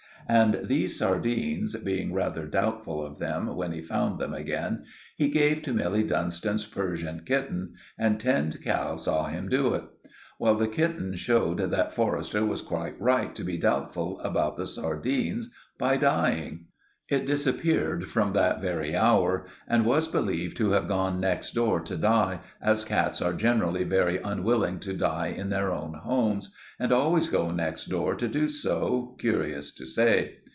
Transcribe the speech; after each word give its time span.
And 0.29 0.61
these 0.63 0.97
sardines—being 0.97 2.13
rather 2.13 2.45
doubtful 2.45 3.05
of 3.05 3.19
them 3.19 3.53
when 3.53 3.73
he 3.73 3.81
found 3.81 4.17
them 4.17 4.33
again—he 4.33 5.29
gave 5.29 5.61
to 5.63 5.73
Milly 5.73 6.03
Dunstan's 6.03 6.65
Persian 6.65 7.23
kitten; 7.25 7.73
and 7.99 8.17
Tinned 8.17 8.63
Cow 8.63 8.95
saw 8.95 9.25
him 9.25 9.49
do 9.49 9.73
it. 9.73 9.83
Well, 10.39 10.55
the 10.55 10.69
kitten 10.69 11.17
showed 11.17 11.57
that 11.57 11.93
Forrester 11.93 12.45
was 12.45 12.61
quite 12.61 13.01
right 13.01 13.35
to 13.35 13.43
be 13.43 13.57
doubtful 13.57 14.21
about 14.21 14.55
the 14.55 14.67
sardines 14.67 15.49
by 15.77 15.97
dying. 15.97 16.67
It 17.09 17.25
disappeared 17.25 18.05
from 18.05 18.31
that 18.33 18.61
very 18.61 18.95
hour, 18.95 19.45
and 19.67 19.85
was 19.85 20.07
believed 20.07 20.55
to 20.57 20.69
have 20.71 20.87
gone 20.87 21.19
next 21.19 21.51
door 21.51 21.81
to 21.81 21.97
die, 21.97 22.39
as 22.61 22.85
cats 22.85 23.21
are 23.21 23.33
generally 23.33 23.83
very 23.83 24.17
unwilling 24.19 24.79
to 24.79 24.93
die 24.93 25.27
in 25.27 25.49
their 25.49 25.73
own 25.73 25.93
homes, 25.93 26.55
and 26.79 26.93
always 26.93 27.27
go 27.27 27.51
next 27.51 27.87
door 27.87 28.15
to 28.15 28.29
do 28.29 28.47
so, 28.47 29.17
curious 29.19 29.73
to 29.75 29.85
say. 29.87 30.37